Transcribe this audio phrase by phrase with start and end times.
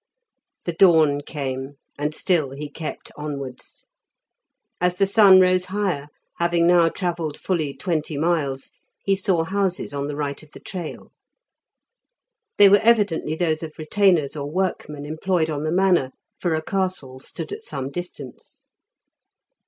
[0.65, 3.85] The dawn came, and still he kept onwards.
[4.79, 8.71] As the sun rose higher, having now travelled fully twenty miles,
[9.05, 11.11] he saw houses on the right of the trail.
[12.57, 17.19] They were evidently those of retainers or workmen employed on the manor, for a castle
[17.19, 18.65] stood at some distance.